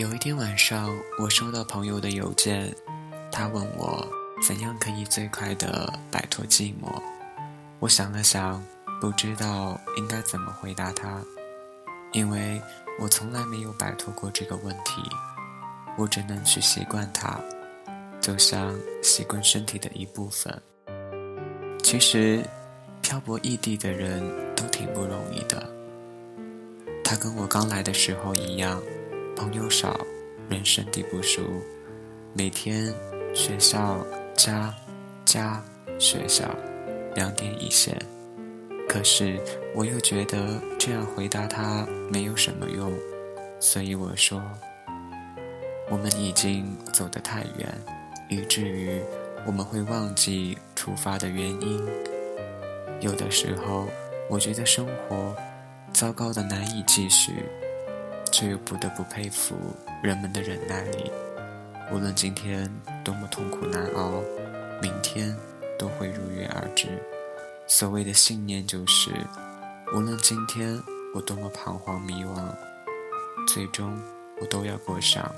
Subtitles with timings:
[0.00, 2.74] 有一天晚上，我收到朋友的邮件，
[3.30, 4.08] 他问我
[4.42, 6.90] 怎样可以最快的摆脱寂寞。
[7.80, 8.64] 我想了想，
[8.98, 11.20] 不知道应该怎么回答他，
[12.12, 12.62] 因为
[12.98, 15.02] 我从来没有摆脱过这个问题，
[15.98, 17.38] 我只能去习惯它，
[18.22, 20.62] 就像习惯身体的一部分。
[21.82, 22.42] 其实，
[23.02, 24.22] 漂泊异地的人
[24.56, 25.62] 都挺不容易的。
[27.04, 28.80] 他跟我刚来的时候一样。
[29.40, 29.98] 朋友少，
[30.50, 31.40] 人生地不熟，
[32.34, 32.92] 每天
[33.34, 33.96] 学校、
[34.34, 34.74] 家、
[35.24, 35.64] 家、
[35.98, 36.44] 学校，
[37.14, 37.96] 两点一线。
[38.86, 39.40] 可是
[39.74, 42.92] 我又觉得这样回答他没有什么用，
[43.58, 44.42] 所以我说：
[45.88, 47.66] 我们已经走得太远，
[48.28, 49.00] 以至于
[49.46, 51.82] 我们会忘记出发的原因。
[53.00, 53.88] 有的时候，
[54.28, 55.34] 我觉得生活
[55.94, 57.32] 糟糕的难以继续。
[58.30, 59.56] 却又不得不佩服
[60.02, 61.10] 人们的忍耐力。
[61.92, 62.70] 无论今天
[63.04, 64.22] 多么痛苦难熬，
[64.80, 65.36] 明天
[65.78, 66.86] 都会如约而至。
[67.66, 69.10] 所谓的信念就是，
[69.94, 70.80] 无论今天
[71.14, 72.54] 我多么彷徨迷惘，
[73.46, 74.00] 最终
[74.40, 75.32] 我都要过上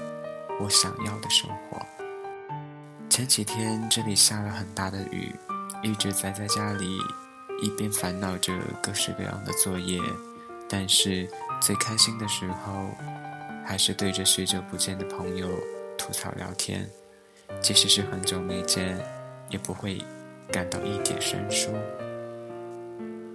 [0.61, 1.81] 我想要的生活。
[3.09, 5.34] 前几天这里下了很大的雨，
[5.83, 6.98] 一直宅在家里，
[7.62, 10.00] 一边烦恼着各式各样的作业，
[10.73, 11.28] 但是。
[11.65, 12.91] 最开心的时候，
[13.65, 15.48] 还是对着许久不见的朋友
[15.97, 16.91] 吐槽聊天，
[17.61, 18.98] 即使是很久没见，
[19.48, 20.03] 也不会
[20.50, 21.70] 感到一点生疏。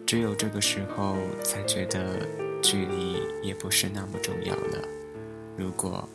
[0.06, 2.20] 只有这个时候，才觉得
[2.62, 4.86] 距离也不是那么重要了。
[5.56, 6.06] 如果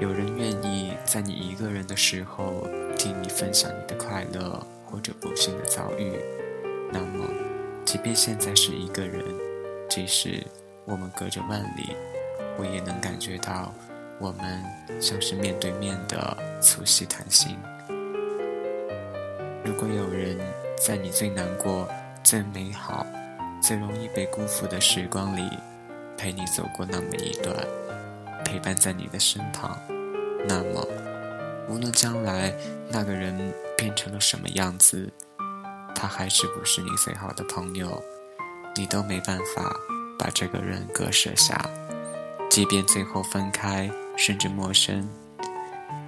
[0.00, 6.14] 有人愿意在你一个人的时候听你分享你的快乐或者不幸的遭遇，
[6.90, 7.28] 那么，
[7.84, 9.22] 即便现在是一个人，
[9.92, 10.42] 即使……
[10.86, 11.94] 我们隔着万里，
[12.58, 13.70] 我也能感觉到，
[14.18, 14.64] 我们
[14.98, 17.58] 像是面对面的促膝谈心。
[19.62, 20.38] 如果有人
[20.82, 21.86] 在你最难过、
[22.24, 23.06] 最美好、
[23.62, 25.58] 最容易被辜负的时光里，
[26.16, 27.54] 陪你走过那么一段，
[28.46, 29.78] 陪伴在你的身旁，
[30.48, 30.88] 那么，
[31.68, 32.50] 无论将来
[32.88, 35.12] 那个人变成了什么样子，
[35.94, 38.02] 他还是不是你最好的朋友，
[38.76, 39.74] 你都没办法。
[40.18, 41.68] 把这个人割舍下，
[42.48, 45.08] 即便最后分开，甚至陌生，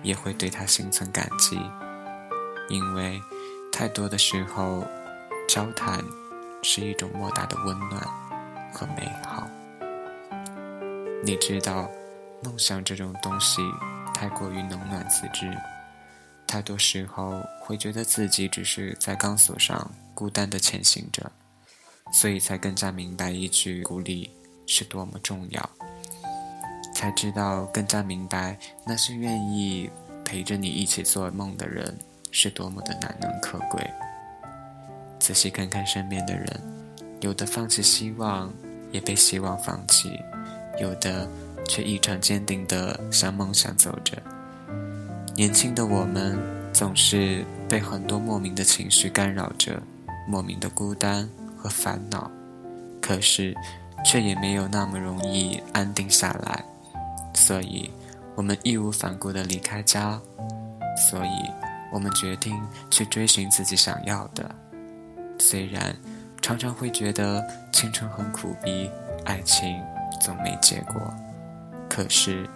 [0.05, 1.61] 也会对他心存感激，
[2.69, 3.21] 因为
[3.73, 4.87] 太多的时候，
[5.49, 6.01] 交谈
[6.63, 8.01] 是一种莫大的温暖
[8.73, 9.49] 和美好。
[11.25, 11.91] 你知道，
[12.45, 13.63] 梦想这种东西
[14.15, 15.53] 太过于冷暖自知，
[16.47, 21.33] 太多时候会觉得自己只是在钢索上孤单地前行着。
[22.13, 24.31] 所以才更加明白一句鼓励
[24.67, 25.71] 是多么重要，
[26.95, 28.57] 才知道更加明白
[28.87, 29.91] 那些愿意
[30.25, 31.97] 陪着你一起做梦的人
[32.31, 33.85] 是多么的难能可贵。
[35.19, 36.61] 仔细看看身边的人，
[37.21, 38.53] 有的放弃希望，
[38.93, 40.11] 也被希望放弃；
[40.81, 41.29] 有的
[41.67, 44.23] 却异常坚定地向梦想走着。
[45.35, 46.39] 年轻的我们
[46.73, 49.83] 总是被很多莫名的情绪干扰着，
[50.29, 51.29] 莫名的孤单。
[51.65, 52.31] 和烦恼，
[53.01, 53.57] 可是，
[54.05, 56.63] 却也没有那么容易安定下来，
[57.33, 57.91] 所以，
[58.35, 60.21] 我们义无反顾地离开家，
[61.11, 61.51] 所以
[61.91, 62.55] 我们决定
[62.91, 64.55] 去追寻自己想要的。
[65.39, 65.97] 虽然
[66.43, 67.43] 常常会觉得
[67.73, 68.91] 青春很苦逼，
[69.25, 69.83] 爱情
[70.21, 71.01] 总没结果，
[71.89, 72.47] 可是，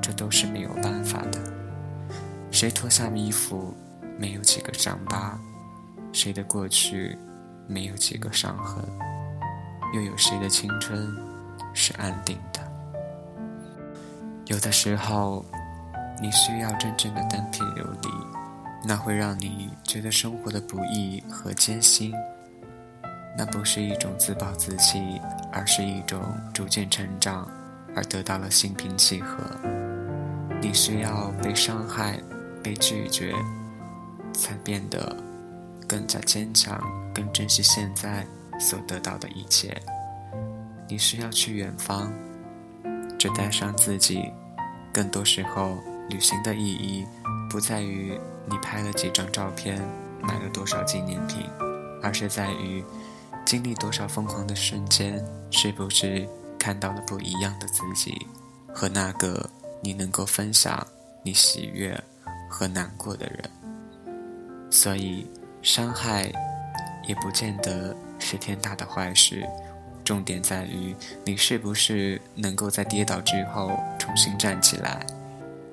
[0.00, 1.38] 这都是没有办法的。
[2.50, 3.74] 谁脱下衣服，
[4.18, 5.38] 没有几个伤疤？
[6.10, 7.18] 谁的过去？
[7.66, 8.84] 没有几个伤痕，
[9.94, 11.14] 又有谁的青春
[11.74, 12.60] 是安定的？
[14.46, 15.44] 有的时候，
[16.20, 18.08] 你需要真正的单品流离，
[18.84, 22.12] 那会让你觉得生活的不易和艰辛。
[23.36, 25.20] 那不是一种自暴自弃，
[25.52, 26.22] 而是一种
[26.54, 27.46] 逐渐成长，
[27.94, 29.38] 而得到了心平气和。
[30.60, 32.18] 你需要被伤害、
[32.62, 33.34] 被拒绝，
[34.32, 35.16] 才变得。
[35.88, 36.80] 更加坚强，
[37.16, 38.26] 更珍惜现在
[38.60, 39.74] 所得到的一切。
[40.86, 42.12] 你需要去远方，
[43.18, 44.30] 只带上自己。
[44.92, 45.78] 更多时候，
[46.10, 47.06] 旅行的意义
[47.48, 49.80] 不在于你拍了几张照片，
[50.20, 51.48] 买了多少纪念品，
[52.02, 52.84] 而是在于
[53.46, 56.28] 经历多少疯狂的瞬间，是不是
[56.58, 58.26] 看到了不一样的自己，
[58.74, 59.48] 和那个
[59.80, 60.86] 你能够分享
[61.22, 61.98] 你喜悦
[62.50, 63.50] 和难过的人。
[64.70, 65.26] 所以。
[65.62, 66.30] 伤害，
[67.06, 69.46] 也不见得是天大的坏事。
[70.04, 70.94] 重点在于
[71.24, 75.04] 你是不是能够在跌倒之后重新站起来，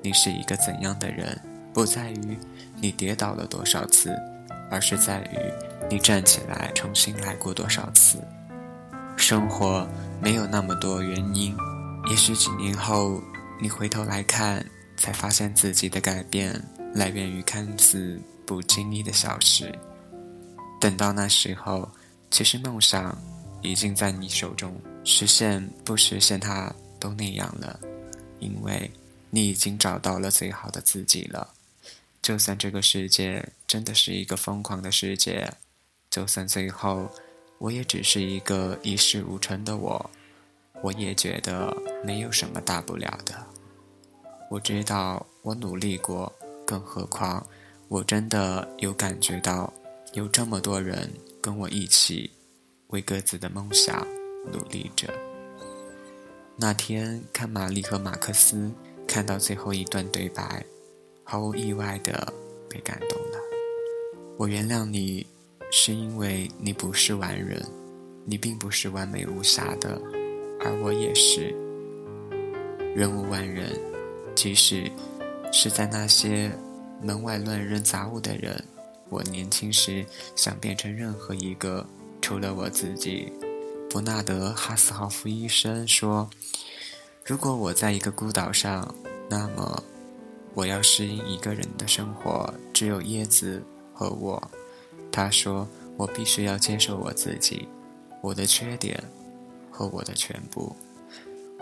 [0.02, 1.40] 你是一个怎样的人，
[1.72, 2.38] 不在于
[2.82, 4.16] 你跌倒了多少次，
[4.72, 5.38] 而是在于
[5.88, 8.20] 你站起来重新来过多少次。
[9.16, 9.88] 生活
[10.20, 11.56] 没有那么多原因，
[12.10, 13.22] 也许几年后
[13.62, 14.66] 你回头来看，
[14.98, 16.60] 才发现自己的改变
[16.96, 19.72] 来源于看似不经意的小事。
[20.84, 21.90] 等到那时候，
[22.30, 23.18] 其实梦想
[23.62, 24.76] 已经在你手中，
[25.06, 27.80] 实现不实现它都那样了，
[28.40, 28.92] 因为
[29.30, 31.50] 你已经找到了最好的自己了。
[32.22, 35.50] 就算这个世界真的是一个疯狂的世界，
[36.10, 37.10] 就算最后
[37.60, 40.12] 我也只是一个一事无成的我，
[40.82, 43.34] 我也觉得没有什么大不了的。
[44.50, 46.30] 我知道我努力过，
[46.68, 47.48] 更何况
[47.88, 49.74] 我真的有感觉到。
[50.14, 51.10] 有这么多人
[51.42, 52.30] 跟我一起
[52.88, 54.08] 为各自的梦想
[54.52, 55.12] 努力着。
[56.56, 58.72] 那天看玛丽和马克思
[59.08, 60.64] 看到最后一段对白，
[61.24, 62.32] 毫无意外的
[62.70, 63.40] 被感动了。
[64.38, 65.26] 我原谅你，
[65.72, 67.60] 是因为你不是完人，
[68.24, 70.00] 你并不是完美无瑕的，
[70.60, 71.56] 而我也是。
[72.96, 73.76] 人无完人，
[74.36, 74.92] 即使
[75.52, 76.52] 是在那些
[77.02, 78.64] 门外乱扔杂物的人。
[79.14, 80.04] 我年轻时
[80.36, 81.86] 想变成任何一个，
[82.20, 83.32] 除了我自己。
[83.88, 86.28] 伯纳德·哈斯豪夫医生说
[87.24, 88.96] ：“如果我在一个孤岛上，
[89.30, 89.84] 那么
[90.56, 93.64] 我要适应一个人的生活，只有椰子
[93.94, 94.52] 和我。”
[95.14, 97.68] 他说：“我必须要接受我自己，
[98.20, 99.04] 我的缺点
[99.70, 100.76] 和我的全部。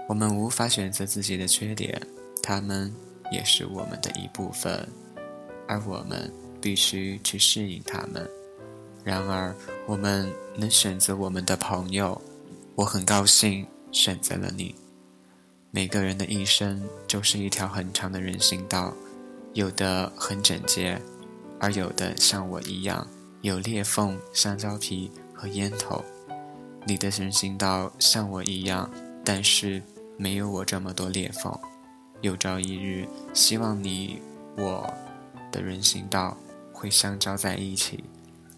[0.08, 2.02] 我们无法选择自己的缺点，
[2.42, 2.96] 他们
[3.30, 4.88] 也是我们的一部分，
[5.68, 8.30] 而我们。”必须去适应他们。
[9.04, 9.56] 然而，
[9.88, 12.22] 我们能选择我们的朋友。
[12.76, 14.74] 我很高兴选择了你。
[15.72, 18.94] 每个人的一生就是一条很长的人行道，
[19.54, 21.02] 有的很整洁，
[21.60, 23.06] 而有的像我一样
[23.42, 26.04] 有裂缝、香蕉皮和烟头。
[26.86, 28.90] 你的人行道像我一样，
[29.24, 29.82] 但是
[30.18, 31.54] 没有我这么多裂缝。
[32.22, 34.22] 有朝一日，希望你
[34.58, 34.92] 我
[35.52, 36.38] 的人行道。
[36.82, 38.04] 会相交在一起，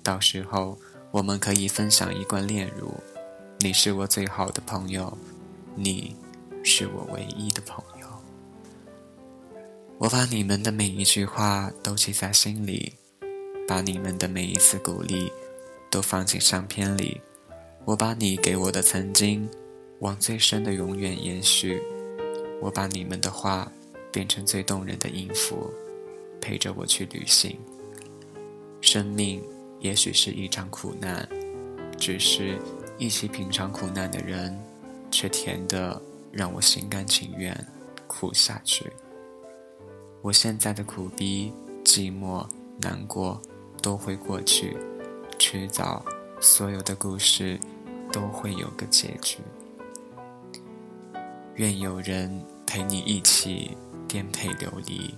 [0.01, 0.79] 到时候
[1.11, 2.93] 我们可以分享一罐炼乳。
[3.59, 5.17] 你是我最好的朋友，
[5.75, 6.15] 你
[6.63, 8.07] 是我唯一的朋友。
[9.97, 12.93] 我把你们的每一句话都记在心里，
[13.67, 15.29] 把你们的每一次鼓励
[15.91, 17.19] 都放进相片里。
[17.83, 19.49] 我把你给我的曾经
[19.99, 21.83] 往最深的永远延续。
[22.61, 23.69] 我把你们的话
[24.13, 25.69] 变成最动人的音符，
[26.39, 27.59] 陪着我去旅行。
[28.83, 29.41] 生命
[29.79, 31.25] 也许是一场苦难，
[31.97, 32.59] 只是
[32.97, 34.53] 一起品尝苦难的人，
[35.09, 35.99] 却甜的
[36.33, 37.57] 让我心甘情愿
[38.07, 38.91] 苦下去。
[40.21, 41.53] 我现在的苦逼、
[41.85, 42.45] 寂寞、
[42.81, 43.41] 难过
[43.81, 44.75] 都会过去，
[45.39, 46.03] 迟早
[46.41, 47.57] 所有的故事
[48.11, 49.37] 都会有个结局。
[51.55, 53.77] 愿有人陪你一起
[54.09, 55.15] 颠沛流离，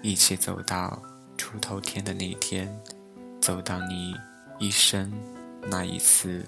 [0.00, 1.02] 一起走到
[1.36, 2.72] 出头天的那天。
[3.40, 4.14] 走到你
[4.58, 5.10] 一生
[5.70, 6.46] 那一次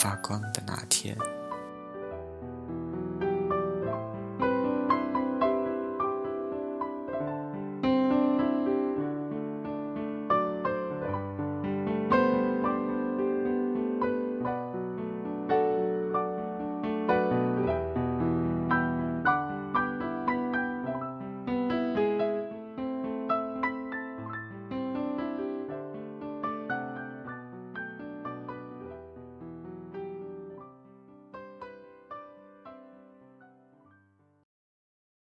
[0.00, 1.16] 发光的那天。